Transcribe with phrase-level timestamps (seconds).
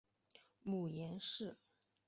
[0.63, 1.55] 母颜氏。